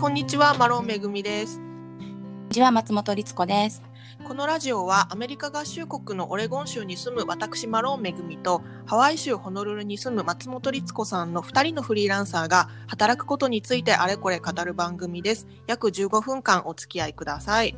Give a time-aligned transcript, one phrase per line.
[0.00, 1.58] こんにちは、マロンめぐみです。
[1.58, 3.82] こんにちは、松本律子です。
[4.24, 15.46] このラジオはアメリカ合衆国のオレゴン州に住む私マロンめぐみとハワイ州ホノルルに住む松本律子さんの2人のフリーランサーが働くことについてあれこれ語る番組です。
[15.66, 17.76] 約15分間お付き合いください。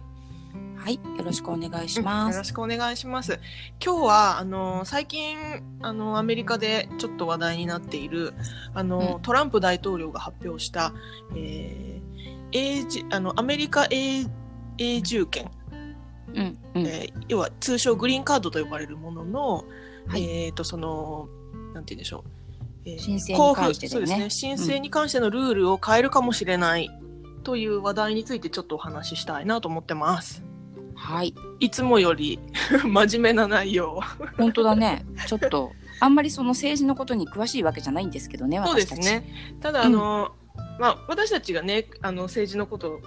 [0.82, 2.38] はい、よろしくお願いしよます。
[2.38, 3.38] ろしくお願いします。
[3.80, 5.38] 今日はあの最近
[5.80, 8.34] あのアメリカでちょっと話題になっている
[8.74, 10.92] あの、うんトランプ大統領が発表した、
[11.36, 12.02] えー
[12.54, 14.26] 永住あのアメリカ永
[14.78, 15.50] 永住権、
[16.34, 19.64] うん、うん、えー要は通称グリーンカードと呼ばれるものの、
[20.08, 21.28] はいえっ、とその
[21.74, 22.30] なんて言うんでしょう。
[22.86, 24.56] えー申請に関してだよねそうですね。
[24.56, 26.90] 申請に関してのルールを変えるかもしれない
[27.44, 30.42] という話題についてちょっとお話ししたいなと思ってます。
[31.02, 32.38] はい、いつもより
[32.86, 34.00] 真面目な内容。
[34.38, 35.04] 本当だね。
[35.26, 38.86] ちょっと、あんまりその政治のことに詳しいわけじゃないんですけどね、そうで。
[38.86, 39.56] すね。
[39.60, 40.30] ただ、あの、
[40.78, 43.00] まあ、私たちがね、あの、政治のことを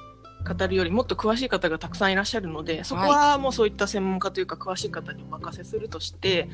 [0.45, 6.47] 語るよりもっと詳しい方がたくさんいらっしゃるので、そこはもうそういった専門家というか詳しい方にお任せするとして、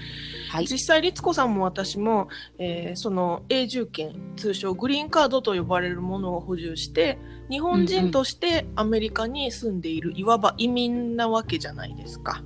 [0.49, 7.17] はい、実際、律子さんも私も、えーその永住権、通称グリーンカードと呼ばれるものを保有して、
[7.49, 12.43] 日本人としてアメリカに住んでいる、いわば移民なわけじゃないですか。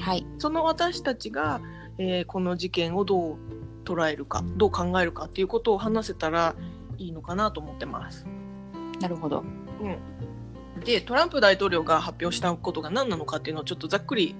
[0.00, 1.60] はい、その私たちが、
[1.98, 3.36] えーこの事件をどう
[3.84, 6.54] 捉えるか、どう考えるかっていうことを話せたら
[6.98, 8.26] いいのかなと思ってます。
[9.00, 9.44] なるほど。
[10.84, 14.34] で、トランプ大統領が発表したことが何なのかっていうのをちょっとざっくり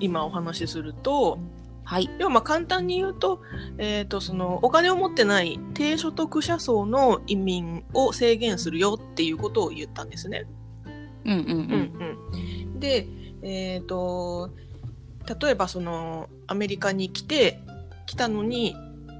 [0.00, 1.38] 今お話しすると、
[1.84, 3.42] はい、要はまあ簡単に言うと、
[3.78, 10.46] えっ、と、そのお金を持ってない低所得者層の移民を制限するよっていうことを言ったんですね。
[11.24, 11.42] うん、うん、う。
[11.42, 12.18] うんん
[12.72, 13.08] うん、で、
[13.42, 14.50] えっ、と、
[15.40, 17.60] 例えばそのアメリカに来て、
[18.06, 18.74] 来たのに、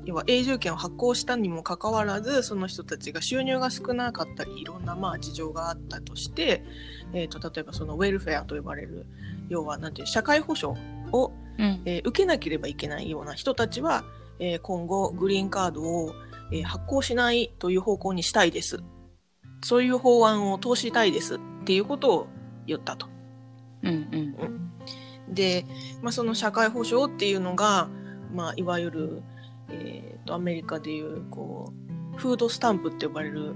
[0.06, 6.64] 要は永住権を発行したにもかかわらず、その人たちが収入が少なかったり、いろんなまあ事情があったとして、
[7.12, 9.06] えっ、と、例えばそのウェルフェアと呼ばれる、
[9.48, 10.80] 要はなんていう、社会保障
[11.12, 14.04] を、うん、えー受けなければいけないような人たちは、
[14.38, 16.14] えー今後グリーンカードを、
[16.52, 18.82] えー発行しないという方向にしたいです。
[19.62, 22.26] そういう法案を通したいですっていうことを
[22.66, 23.06] 言ったと。
[23.82, 25.34] うん、うん。
[25.34, 25.64] で、
[26.02, 27.88] まあ、その社会保障っていうのが、
[28.34, 29.22] まあ、いわゆる、
[29.72, 31.72] えーとアメリカでいうこ
[32.14, 33.54] うフードスタンプって呼ばれる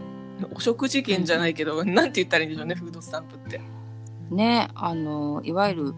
[0.53, 3.61] お食事券じゃないけど、なんて言ったらいいんでしょうねフードスタンプって。
[4.31, 5.95] ね、あの、いわゆる、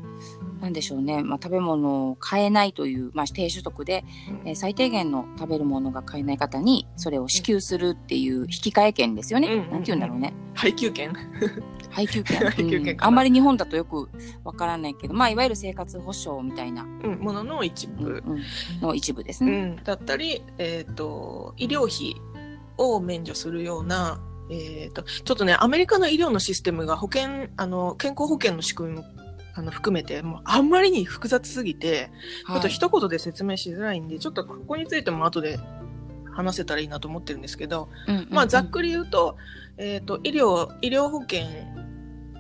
[0.61, 4.05] なんでしょうね、まあ、食べ物を買えないという、まあ、低所得で、
[4.45, 9.49] えー最低限の食べるものが買えない方に、それを支給するっていう引き換え券ですよね。
[9.49, 9.65] うんうん。
[9.65, 10.33] うんなんて言うんだろうね。
[10.55, 11.13] 配給券？
[11.91, 12.39] 配給券。
[12.51, 14.09] 配給券あんまり日本だとよく
[14.45, 17.19] わからないけど、まあ、いわゆる生活保障みたいな、うん。
[17.19, 18.43] ものの一うん部、うん。
[18.81, 19.65] の一部ですうね。
[19.67, 22.17] ん、だったり、えー、と医療費
[22.79, 29.05] を免除するような、えー、とちょっとねアメリカの医療のシステムが保険あの健康保険の仕組みも
[29.59, 32.11] あの含めてもうあんまりに複雑すぎて、
[32.47, 35.59] ちょっとはい一言で説明しづらいんでちょっとここについても後で
[36.31, 38.29] 話せたらいいなと思ってるんですけど、うんうんうん。
[38.31, 39.39] まあ、ざっくり言うと,、
[39.79, 41.47] えー、と医療医療保険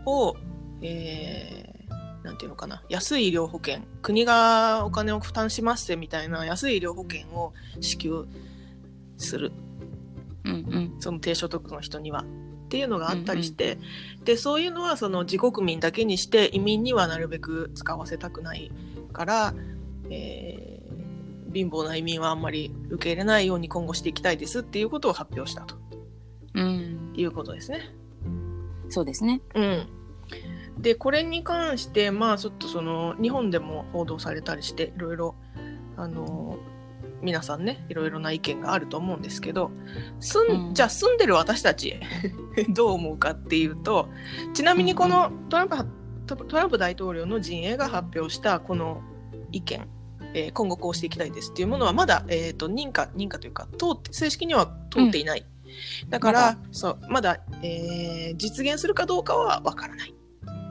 [0.05, 0.37] を、
[0.83, 1.67] えー
[2.27, 8.27] なんていうのかな安い医療保険国がお金を負担しますみたいな安い医療保険を支給
[9.17, 9.53] する。
[10.45, 10.97] うんうん。
[10.99, 12.25] その低所得の人には
[12.67, 13.79] っていうのがあったりして、
[14.25, 18.71] でそういうのはその自国民だけにして移民にはなるべく使わせたくない
[19.13, 19.55] から、
[20.11, 20.77] えー
[21.57, 25.77] 貧乏な移民はあんまり受け入れないように今後していきたいですっていうことを発表したと
[26.55, 27.81] うん、いうことですね。
[28.89, 29.43] そうですね。
[29.55, 29.87] うん、
[30.79, 35.35] でこれに関してまあちょっとその日本でも報道されたりしていろいろ
[35.99, 36.59] あの
[37.23, 39.71] 皆さんねいろいろな意見があると思うんですけど
[40.21, 40.75] 住ん、うん。
[40.75, 41.99] じゃあ住んでる私たち
[42.69, 44.09] どう思うかっていうと
[44.55, 45.87] ちなみにこのトランプは
[46.27, 49.03] トトランプ大統領の陣営が発表したこの
[49.53, 49.89] 意見、
[50.35, 55.47] えー今後こうしていきたいですっていうものはまだ、えー、と認可認可というか通って正式には通っていない。
[56.09, 56.59] だから、まだ。
[56.73, 60.15] そうまだ、えー実現するかどうかはわからない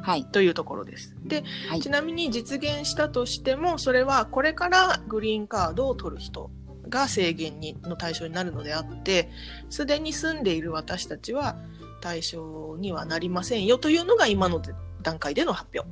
[0.06, 0.26] はい。
[0.26, 1.16] というところです。
[1.24, 6.52] で、はいちなみに実現したとしても、それはこれからグリーンカードを取る人
[6.88, 9.32] が制限にの対象になるのであって、
[9.72, 11.56] すでに住んでいる私たちは
[12.02, 14.62] 対象にはなりませんよというのが今の
[15.02, 15.90] 段階での発表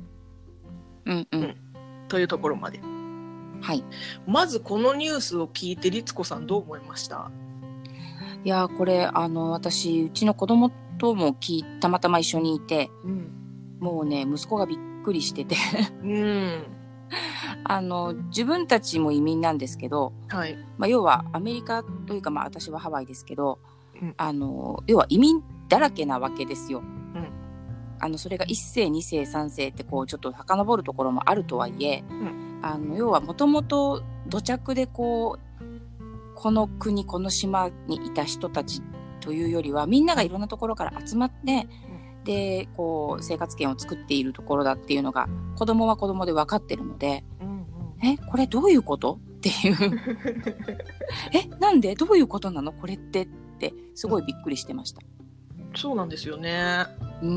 [1.06, 1.56] うんううんん。
[2.06, 2.78] というところまで。
[3.60, 3.82] はい。
[4.28, 7.32] まずこのニュースを聞いて、律子さんどう思いました？
[8.44, 13.40] いやーこれあの私うちの子供とも聞いたまたま一緒にいてうん。
[13.80, 15.56] もうね息子がびっくりしてて
[16.02, 16.64] うん。
[17.66, 20.56] あの自分たちも移民なんですけど、はい。
[20.76, 23.58] まあ、要はアメリカというか、まあ、私はハワイですけど、
[24.00, 26.82] うんあの要は移民っだらけなわけですよ。
[28.00, 38.82] あのそれが1世2世3世ってこうちょっと遡るところもあるとはいえ、んあの要はもともと土着でこうこの国この島にいた人たち
[39.20, 41.66] というよりはみんながいろんなところから集まって、
[42.24, 48.06] でこう生活圏を作っているところだっていうのが子供は子供で分かってるのでうんうん。
[48.06, 49.18] えこれどういうこと？
[49.36, 50.00] っていう。
[51.32, 51.94] えなんで？
[51.94, 52.72] どういうことなの？
[52.72, 53.28] これってっ
[53.58, 55.00] てすごいびっくりしてました。
[55.76, 56.86] そうなんですよね。
[57.22, 57.30] うん。
[57.30, 57.32] う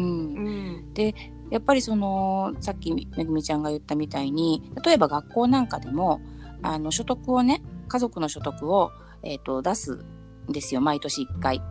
[0.49, 0.93] ん。
[1.49, 6.21] やっぱりそのさっきめぐみちゃんが言ったみたいに例えば学校なんかでも
[6.61, 8.91] あの所得をね家族の所得を、
[9.23, 10.05] えー、と出す
[10.49, 10.81] んですよ。
[10.81, 11.61] 毎年1回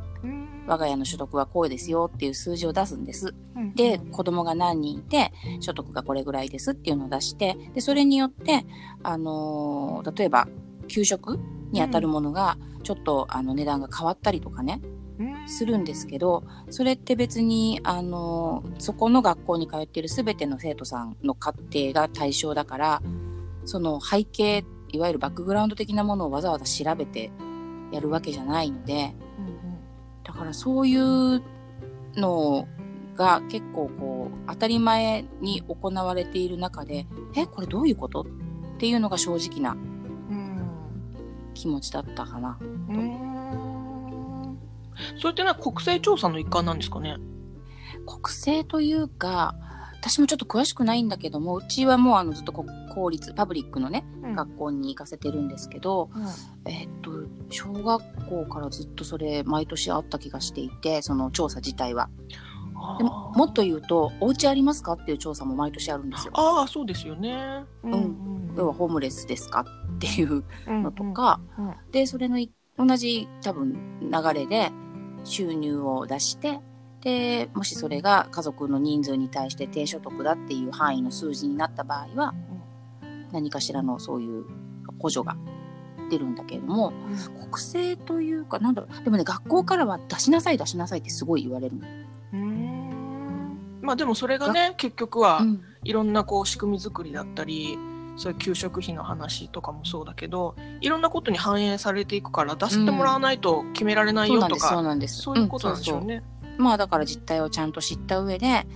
[0.67, 3.35] 我が家の所得はこうですよっていう数字を出すんです。
[3.75, 8.65] で子供が何人いて所得がこれぐらいですっていうのを出してでそれによって、
[9.03, 10.49] あのー例えば
[10.89, 11.39] 給食
[11.73, 14.81] にあたるものがちょっとあの値段が変わったりとかね
[15.47, 23.03] するんですけどそれって別にあのそこの学校に通っている全ての生徒さんの家庭が対象だから
[23.65, 27.31] その背景いわゆるバックグラウンド的なものをわざわざ調べて
[27.93, 29.15] やるわけじゃないので
[29.56, 29.56] だ
[30.37, 31.43] からそういう
[32.15, 32.69] の
[33.17, 38.23] が結構こう当たり前に行われている中でえこれどういうこと？
[38.23, 39.77] っていうのが正直な
[41.55, 42.59] 気持ちだったかな。
[45.21, 47.17] それってのは国勢調査の一環なんですかね？
[48.06, 49.55] 国政というか
[50.08, 52.64] 私もちょっと詳しくないんだけどもうちはもうあのずっとこ
[52.94, 56.11] 公立パブリックのね学校に行かせてるんですけど、
[56.64, 57.11] えっと
[57.50, 62.08] 小学校からずっとそれ毎年あった気がしていてその調査自体は。
[62.99, 66.32] でももっと言うと「お家ありますか?」っていう調査も毎年あるんですよ。
[66.37, 67.64] ああそうですよね。
[67.97, 68.55] ん。
[68.56, 69.64] 要はホームレスですか？
[69.97, 71.75] っていうののとか、うんうん。
[71.91, 74.70] でそれのい同じ多分流れで
[75.25, 76.61] 収入を出して
[77.06, 82.35] でもしそれが家族の人数に対して低所得だっていう範囲の数字になった場合は
[83.31, 84.44] 何かしらのそういう
[84.99, 85.37] 補助が
[86.11, 86.93] 出るんだけれども
[87.38, 91.76] 国政というかなんだろうでもね学校からは出しなさい出しなさいってすごい言われる
[93.82, 95.61] まあでもそれがね結局はうん。
[95.85, 97.79] いろんなこう仕組み作りだったり
[98.17, 105.23] そういう給食費の話とかもそうだけどいろんなことに反映されていくから出してもらわないと決められないそうなんですそうよとか、なんです。
[105.23, 106.25] そういうことなんでしょうね。
[106.58, 108.67] まあだから実態をちゃんと知った上で、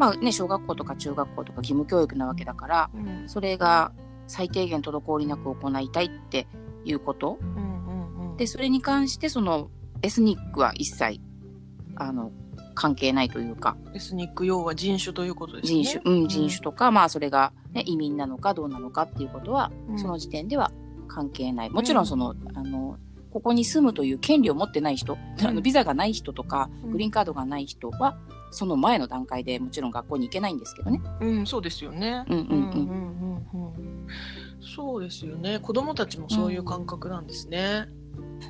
[0.00, 3.28] まあね、小学校とか中学校とか義務教育なわけだから、うん。
[3.28, 3.92] それが
[4.26, 6.48] 最低限滞りなく行いたいって
[6.86, 7.38] いうこと。
[7.40, 7.90] うんう
[8.26, 8.36] んうん。
[8.38, 9.70] で、それに関してその
[10.02, 11.20] エスニックは一切、
[11.96, 12.32] あの、
[12.74, 15.84] 関係ないというか、エスニック要は人種ということですね。
[15.84, 19.98] 人種、うん、人種とか、まあそれが、ね、移民なのかどうなのかっていうことは、うん。
[19.98, 20.72] その時点では
[21.08, 21.70] 関係ない。
[21.70, 22.96] もちろんその、あの、
[23.30, 28.18] ここに住むという権利を持ってない人、うんあのビザがない人とか、うんグリーンカードがない人は、
[28.50, 31.00] その前の段階でもちろん学校に行けないんですけどね。
[31.20, 32.24] うん、そうですよね。
[32.28, 32.90] うんうんうんうん
[33.52, 34.06] うんうん
[34.62, 35.58] そうですよね。
[35.58, 37.88] 子供たちもそういう感覚なんですね。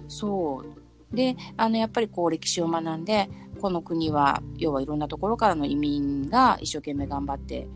[0.09, 0.65] そ
[1.13, 1.17] う。
[1.17, 3.29] で、あの、やっぱりこう歴史を学んで、
[3.61, 7.69] この国は、要はいろんなところからの移民が一生懸命頑張って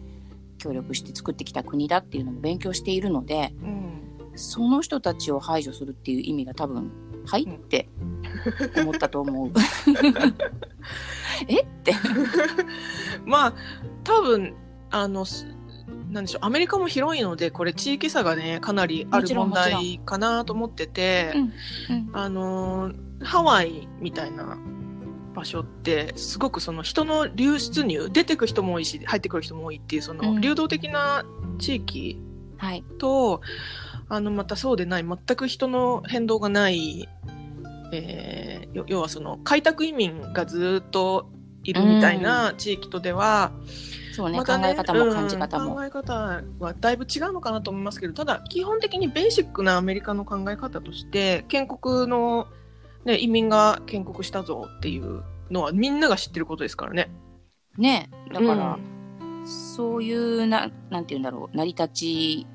[0.59, 3.95] 協力して作ってきた国だっていうのも勉強しているので、うん。
[4.37, 6.91] その人たちを排除するっていう意味が多分、
[7.27, 7.89] はいって
[8.77, 9.53] 思ったと思う。
[11.49, 11.63] え？
[11.63, 11.95] って。
[13.25, 13.55] まあ
[14.03, 14.55] 多分
[14.91, 15.47] あのす
[16.11, 24.59] なんでしょうアメリカも広いのでこれ地域差がねかなりある問題かなと思ってて、うんうんあのーハワイみたいな
[25.35, 31.25] 場所ってすごくその人の流出入出てく人も多いし入ってくる人も多いっていうそのうん流動的な
[31.59, 32.21] 地域
[32.59, 32.85] はい。
[34.09, 37.09] と、あのまたそうでない全く人の変動がない、
[37.93, 41.31] えーよ要はその開拓移民がずっと
[41.63, 43.53] いるみたいな地域とでは、
[44.13, 45.65] そうね、また考え方も感じ方も。
[45.67, 52.47] うん考え方はだいぶ違うのかなと思いますけどただ基本的にベーシックなアメリカの考え方として建国の、
[53.05, 57.11] ね、移民が建国したぞっていうのはみんなが知ってることですからね。
[57.79, 58.11] ね。
[58.33, 58.79] だから、
[59.45, 62.47] そういうな、なんて言うんだろう、成り立ち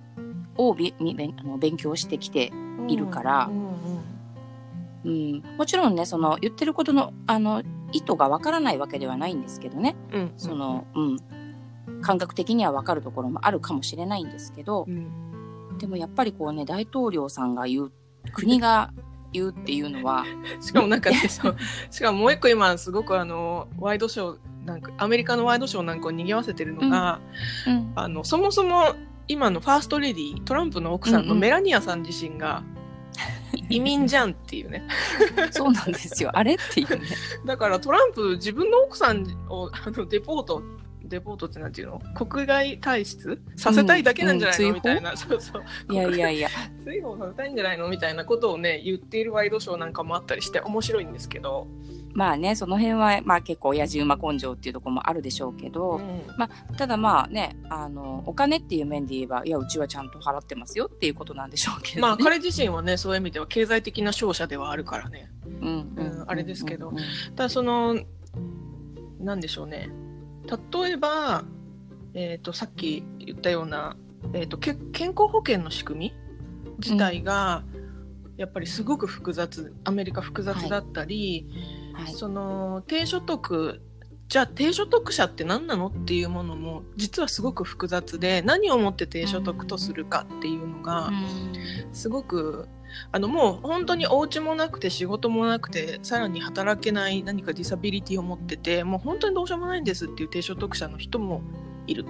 [0.60, 2.52] をびみ勉あの勉強してきて
[2.88, 3.46] いるから。
[3.46, 3.64] うん。
[3.64, 3.74] うん
[5.06, 7.64] うん、もちろんねその言ってることのあの
[7.94, 9.96] 意図がわからないわけではないんですけどね。
[10.12, 10.34] うん。
[10.36, 11.18] その、うん。
[12.02, 14.86] 感覚的にはわかるところもあるかもしれないんですけど。
[14.88, 15.78] うん。
[15.78, 17.92] でもやっぱりこうね大統領さんが言う
[18.34, 18.92] 国が
[19.32, 20.26] 言うっていうのは
[20.60, 21.56] しかもなんかね、そう。
[21.90, 27.22] しかももう一個今すごくあのワイドショーなんかアメリカのワイドショーなんかを賑わせてるのが、
[27.66, 27.92] うん。
[27.96, 28.96] あのそもそも
[29.30, 32.64] 今のファーストレディートランプの奥さんのメラニアさん自身が、
[33.70, 34.84] 移民じゃんっていうね。
[35.52, 36.32] そうなんですよ。
[36.34, 37.06] あれっていうね。
[37.46, 40.62] だからトランプ自分の奥さんをあのデポート
[41.04, 42.00] デポートってなんていうの？
[42.16, 45.18] 国外退出させたいだけなんじゃないの、うんうんみたいな。
[45.18, 45.64] そうそう。
[45.94, 46.50] いやいやいや。
[46.84, 47.88] 追放させたいんじゃないの？
[47.90, 51.68] みたいなことをね言っているワイドショーなんかもあったりして面白いんですけど、
[52.14, 56.76] まあね、その辺は、まあ結構親父馬根性っていうところもあるでしょうけど、うん。
[56.76, 62.02] ただまあね、あの、お金っていう面で言えば、いや、うちはちゃんと払ってますよっていうことなんでしょうけど、ね。
[62.02, 65.32] まあ彼自身はねそういう意味では経済的な勝者ではあるからね。
[65.46, 66.90] うん、うんあれですけど。
[66.90, 67.04] うんうん。
[67.36, 67.96] ただその
[69.20, 69.90] なんでしょうね。
[70.74, 71.44] 例えば、
[72.14, 73.96] えー、とさっき言ったような、
[74.34, 76.14] えー、とけ健康保険の仕組み
[76.80, 77.64] 自体が、
[78.38, 81.79] やっぱりすごく複雑アメリカ複雑だったり、はい。
[82.08, 83.82] その低所得
[84.30, 91.10] じゃあ低所得者って何なのっていうものも実はすごく複雑で何をもって低所得とするかっていうのが
[91.94, 92.70] すごく
[93.12, 101.42] あのもう本当にお家もなくて仕事もなくてさらに働けない何かディサビリティを持っててもう本当にどうしようもないんですっていう低所得者の人も
[101.88, 102.06] いる。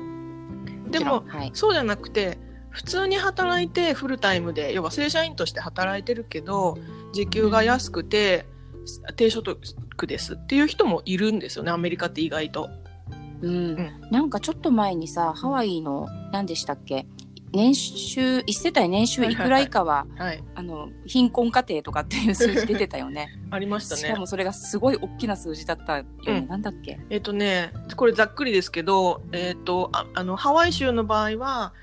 [0.89, 1.51] でもはい。
[1.53, 2.37] そうじゃなくて
[2.69, 6.77] 普通に働いてフルタイムで要は正社員として働いてるけど
[7.13, 8.45] 時給が安くて
[9.15, 9.57] 低所得
[10.07, 10.33] です。
[10.35, 11.57] っていう人もいるんです。
[11.57, 12.69] よねアメリカって意外と。
[13.41, 13.73] うん。
[13.75, 17.05] んなんかちょっと前にさ、ハワイの、何でしたっけ
[17.51, 20.05] 年収、一世帯年収いくら以下は、
[20.55, 23.29] あの、貧困家庭とかっていう数字出てたよね。
[23.49, 24.19] ありましたねしか。
[24.19, 24.77] もそれがす。
[24.77, 26.09] ごい大きな数字だったよね。
[26.27, 28.71] うんなんだっけえっ、とねこれざっくりです。
[28.71, 31.73] けど、えっとああのハワイ州の場合は、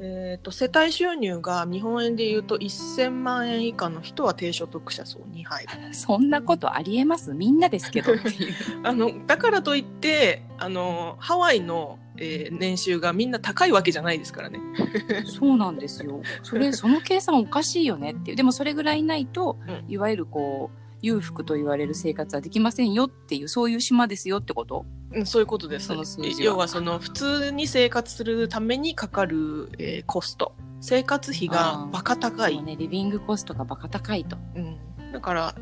[0.00, 5.70] えっと世帯収入が日本円で言うと1000万円以下の人は低所得者層に入る。
[5.94, 7.32] そんなことありえます？
[7.32, 8.12] みんなですけど。
[8.82, 14.60] あのだからといってあのハワイの、えー年収がみんな高いわけじゃないですからね。
[15.26, 16.22] そうなんですよ。
[16.42, 18.36] それ、その計算おかしいよねっていう。
[18.36, 24.86] でもそれぐらいないと、うんいわゆるこう、裕福と言われる生活はできませんよっていう、そういう島ですよってこと？
[25.12, 25.86] うん、そういうことです。
[25.86, 26.54] その数字は。
[26.54, 30.54] 要はその普通に生活するためにかかる、えーコスト。
[30.80, 32.62] 生活費がバカ高い。
[32.62, 34.36] ね、リビングコストがバカ高いと。
[34.54, 35.54] うん、だから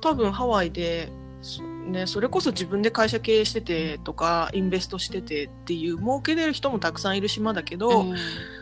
[0.00, 1.12] 多分ハワイで、
[1.42, 8.14] そね、それこそ自分で会社経営しててとかインベストしててっていう儲けれる人もたくさんいる島だけど、うん。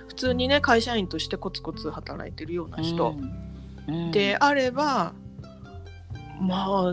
[0.09, 3.15] 普通にね会社員としてコツコツ働いてるような人。
[3.87, 4.11] うん。
[4.11, 5.15] であれば、
[6.41, 6.93] まあ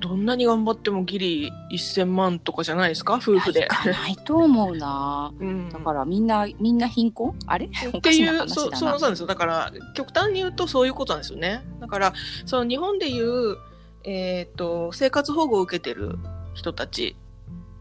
[0.00, 3.14] どんなに頑張ってもギリ1000万とかじゃないですか？
[3.22, 3.68] 夫婦でい。
[3.68, 5.32] かないと思うな。
[5.38, 7.36] うんだからみんな、みんな貧困？
[7.46, 7.70] あれ？
[7.92, 8.76] おっていう、そう。
[8.76, 9.26] そうなんですよ。
[9.26, 11.62] だから、極端に言うとそういうことなんですよね。
[11.80, 12.12] だから、
[12.46, 13.56] その日本でいう、
[14.04, 16.18] えっ、と、生活保護を受けてる
[16.54, 17.16] 人たち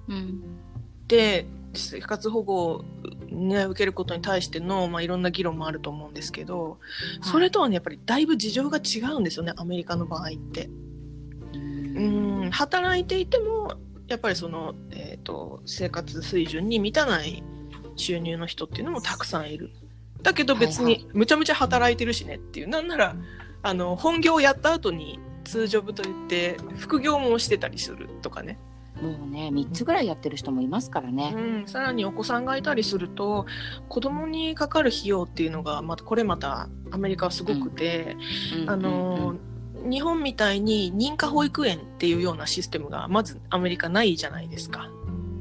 [0.08, 0.44] うん。
[1.08, 2.86] で、生活保護を、
[3.32, 6.78] ね、受けることに対しての、まあ、いろんな議論もあると思うんですけど、
[7.22, 10.70] それとはね、やっぱりだいぶ事情が違うんですよね、アメリカの場合って。
[11.96, 13.74] うん、働いていても、
[14.08, 17.44] やっぱりその、えっ、と、生活水準に満たない
[17.96, 19.72] 収入の人っていうのもたくさんいる。
[20.22, 22.68] だけど別にむちゃむちゃ働いてるしねっていう。
[22.68, 23.16] なんなら、
[23.64, 28.60] あの、本業をやった後に通常部といって、副業もしてたりするとかね。
[29.02, 31.34] もうね、3つぐらいやってる人もいますからね。
[31.36, 33.46] うん、さらにお子さんがいたりすると、
[33.90, 38.16] 子供にかかる費用っていうのが、またこれまたアメリカはすごくて、
[38.62, 39.36] うんあの、
[39.84, 44.90] 日本みたいに認可保育園っていうようなシステムがまずアメリカないじゃないですか。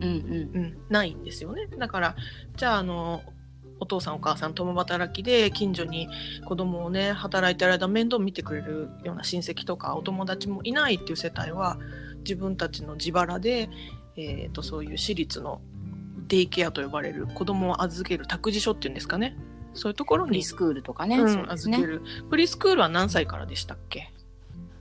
[0.00, 1.66] うんうんうん、ないんですよね。
[1.78, 2.16] だから、
[2.56, 3.22] じゃあ、あの、
[3.80, 6.08] お父さんお母さん共働きで近所に
[6.44, 11.78] 子供をね働いてる間面倒見てくれるような親戚とかお友達もいないっていう世帯は
[12.18, 13.70] 自分たちの自腹で、
[14.16, 15.62] えー、とそういう私立の
[16.28, 19.34] デイケアと呼ばれる子供を預ける託児所っていうんですかね
[19.72, 21.44] そういうところに、プリスクールとかね、うんね。
[21.48, 24.12] 預けるプリスクールは何歳からでしたっけ？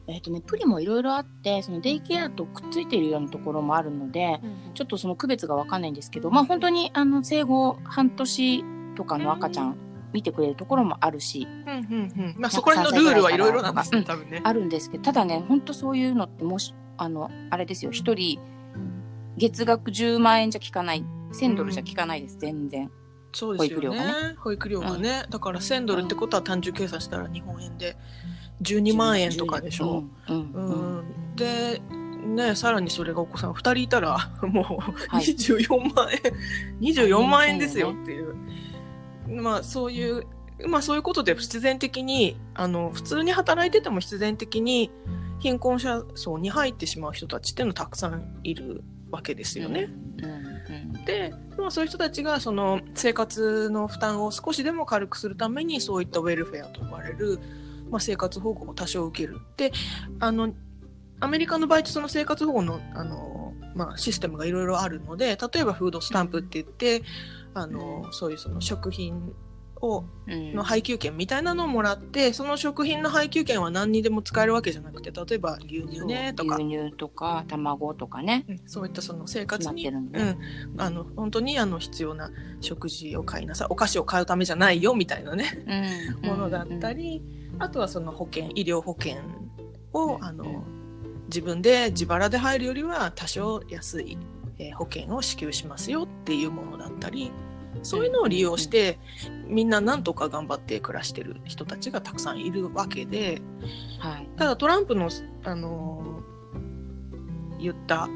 [0.09, 4.41] えっ、とね、プリもいろいろあって、そのデイケアとくっついているようなところもあるので、
[4.73, 8.63] ちょっとその区別がわかんないんですけど、まあ本当にあの生後半年
[8.95, 9.77] とかの赤ちゃん
[10.11, 12.35] 見てくれるところもあるし、うんうんうん。
[12.37, 14.41] まあそこら辺のルールはいろいろなんですね多分ね。
[14.43, 18.39] あるんですけど、ただね、本当そういうのってもし、あの、あれですよ、一人
[19.37, 22.89] 月額10万円じゃ効かない、1000ドルじゃ効かないです、全然。
[23.31, 23.87] そうですよね。
[23.87, 27.95] 保育料が保育料がね、だから1000ドルってことは単純計算したら日本円で
[28.61, 30.51] 12万円とかでしょ、うん。
[30.51, 31.35] うん。
[31.35, 31.81] で
[32.25, 34.63] ねさらにそれがお子さん2人いたら もう
[35.07, 35.25] はい。
[35.25, 36.19] 24万円、
[36.81, 38.35] 24万円ですよっていう、
[39.27, 40.25] まあそういう
[40.67, 44.91] まあそういうことで必然的にあの普通に働いてても必然的に
[45.39, 49.89] 貧困者層に入ってしまう人たちっていうのたくさんいるわけですよね。
[51.05, 57.39] で、まあ、そういう人たちがその生活の負担を少しでも軽くするためにそういったウェルフェアと呼ばれる
[57.89, 59.39] まあ、生活保護を多少受ける。
[59.57, 59.71] で、
[60.19, 60.53] あの、
[61.19, 67.03] アメリカの場合ってその生活保護の、あの、まあ、システムがいろいろあるので、例えばフードスタンプって言って、
[67.53, 69.33] あの、そういうその食品
[69.81, 70.53] を、うん。
[70.53, 78.45] の配給券みたいなのをもらって、その食品の配給券は何にでも使えるわけじゃなくて、例えば牛乳ねとか、牛乳とか卵とかね。
[78.47, 80.37] うんそういったその生活に、うん、
[80.77, 82.29] あの本当にあの必要な
[82.61, 83.67] 食事を買いなさい。
[83.69, 85.45] お菓子を買うためじゃないよみたいなね。
[86.21, 86.27] うん。
[86.27, 87.21] ものだったり、
[87.59, 89.17] あとはその保険医療保険
[89.93, 90.63] をあの
[91.25, 94.17] 自分で自腹で入るよりは多少安い、
[94.57, 97.31] えー保険を支給しますよっていうものだったり
[97.83, 98.99] そういうのを利用して
[99.47, 103.41] みんななんとか頑張って暮らしてる人たちがたくさんいるわけで
[103.99, 104.29] はい。
[104.37, 105.09] ただトランプの、
[105.43, 106.29] あのー
[107.59, 108.07] 言った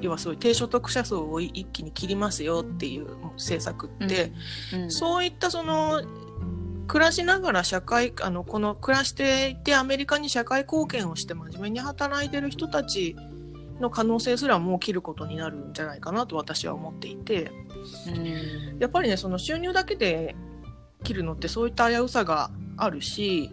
[0.00, 4.32] 要はそういう低所得者層を一気に切りますよっていう政策って、
[4.74, 4.90] うん。
[4.90, 6.02] そういったその
[6.86, 13.16] 暮らしながら社会あのこの暮らしていてアメリカに社会貢献をして真面目に働いてる人たち
[13.80, 17.50] の可能性すらもう切ることになるんじゃないかなと私は思っていて。
[18.08, 18.78] うん。
[18.78, 20.34] やっぱりねその収入だけで
[21.02, 23.50] 切るのってそういった危うさがあるし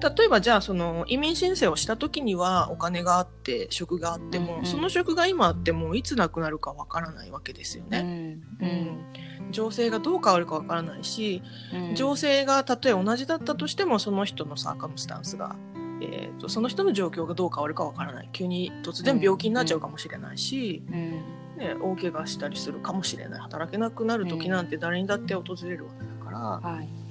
[0.00, 8.02] 例えばじゃあその移民申請をした時にはお金があって職があっても、うんうんその職が今あってもいつなくなるかわからないわけですようね。
[8.02, 8.42] ん。
[8.60, 9.52] うん。
[9.52, 11.94] 情勢がどう変わるかわからないし、うん。
[11.94, 15.56] 情勢がたとえ同じだったとしてもその人のサーカムスタンスが、
[16.02, 18.28] えーとその人の状況がどう変わるかわからない。
[18.32, 21.10] 急に突然病気になっちゃうかもしれないし、うん。
[21.56, 23.40] ね、大怪我したりするかもしれない。
[23.40, 27.05] 働けなくなる時なんて誰にだって訪れるわけだから、はい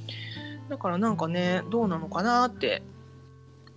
[0.69, 2.81] だからなんかねどうなのかなって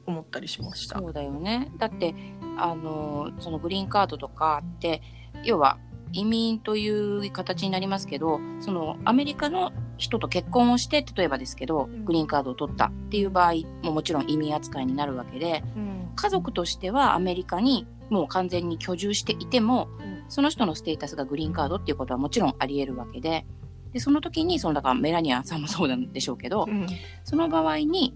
[0.06, 0.98] 思ったりしました。
[0.98, 1.70] そうだよね。
[1.76, 2.14] だって、
[2.56, 5.02] あの、そのグリーンカードとかって、
[5.44, 5.78] 要は
[6.12, 23.46] 移民という形になりますけど、そのアメリカの人と結婚をして、例えばですけど、うんグリーンカードを取ったっていう場合ももちろん移民扱いになるわけで、うん家族としてはアメリカにもう完全に居住していても、うんその人のステータスがグリーンカードっていうことはもちろんあり得るわけで、
[23.92, 26.86] で、その時に、その、だからメラニアさんもそうなんでしょうけど、うん。
[27.24, 28.14] その場合に、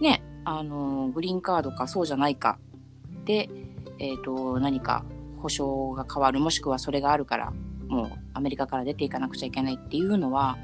[0.00, 2.58] ね、あの、グリーンカードかそうじゃないか。
[3.24, 3.48] で、
[3.98, 5.04] えっ、と、何か
[5.40, 7.52] 保証が変わる、もしくはそれがあるから、
[7.88, 10.58] もうアメリカから出ていかなくちゃいけないっていうのは、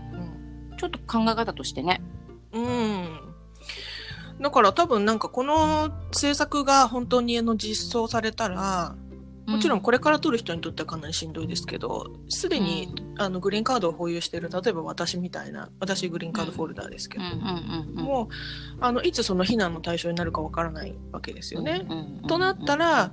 [0.78, 2.02] ちょっと考え方としてね、
[2.52, 3.20] うん。
[4.40, 8.94] だから多分なんかこの政策が本当にあの実装されたら
[9.50, 17.24] もちろんこれから取る人にとってはかなりしんどいですけどすでに、あのグリーンカードを保有している例えば私みたいな私グリーンカードフォルダーですけど。
[18.00, 18.28] もう
[18.80, 21.86] あのいつその避難の対象になるかわからないわけですよね。
[22.28, 23.12] となった、ら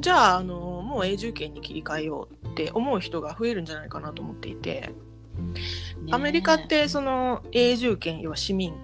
[0.00, 4.92] じゃああのもう永住権に切り替えようって思う人が増えるんじゃないかなと思っていて
[6.02, 8.74] ねアメリカっ、てその永住権要は市民。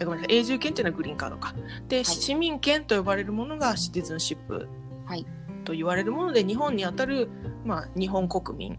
[0.00, 0.38] あごめんなさい。
[0.38, 1.54] 永住権っていうのはグリーンカードか。
[1.88, 4.68] で、市民権と呼ばれるものがシティズンシップ。
[5.04, 5.26] はい
[5.64, 7.28] と言われるもので日本にあたる、
[7.64, 8.78] まあ、日本国民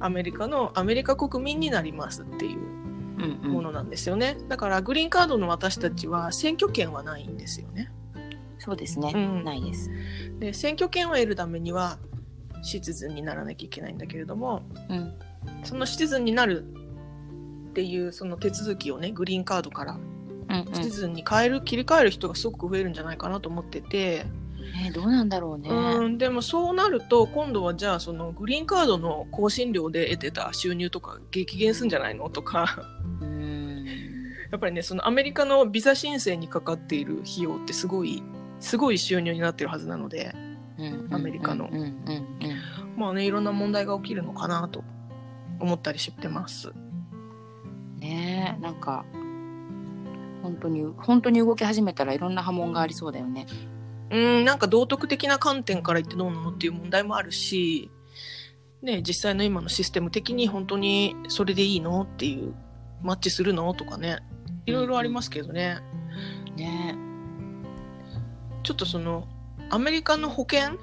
[0.00, 3.52] アメリカのアメリカ国民になりますっていううんうん。
[3.52, 7.90] ものなんですよね、だからグリーンカードの私たちは選挙権はないんですよね。
[8.58, 9.44] そうですね、うん。
[9.44, 9.90] ないです。
[10.38, 11.98] で選挙権を得るためには
[12.62, 15.14] シティズンにならなきゃいけないんだけれどもうん。
[15.64, 16.64] そのシティズンになる
[17.70, 24.26] っていうその手続きをねグリーンカードからうんシティズンに変える切り替える人がすごく増えるんじゃないかなと思ってて、
[24.58, 25.70] ね、どうなんだろうね。
[25.70, 32.82] うんでもそうなると今度はじゃあそのグリーンカードの更新料で得てた収入とか激減するんじゃないのとか
[33.20, 33.84] うん
[34.50, 38.22] やっぱりねそのアメリカのビザ申請にかかっている費用ってすごい
[38.60, 40.34] すごい収入になってるはずなので
[40.78, 41.70] うんアメリカの
[42.96, 44.82] まあねいろんな問題が起きるのかなと
[45.60, 46.72] 思ったりしてます。
[47.98, 49.04] ねえなんか
[50.42, 53.46] 本当に本当に動き始めたらいろんな波紋がありそうだよね。
[54.10, 57.90] うん、なんか道徳的な観点から言ってどうなのっていう問題もあるし、
[58.82, 62.54] ね、実際の今のシステム的に本当にそれでいいのっていう、
[63.02, 64.18] マッチするのとかね、
[64.66, 65.78] いろいろありますけどね。
[66.56, 66.96] ね
[68.62, 69.26] ちょっとその、
[69.70, 70.78] アメリカの保険、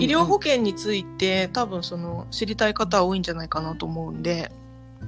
[0.00, 4.50] 医療保険について多分その知りたい方は多いんじゃないかなと思うんで、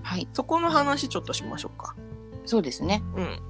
[0.02, 1.96] はいそこの話ちょっとしましょうか。
[2.44, 3.02] そうですね。
[3.16, 3.49] うん。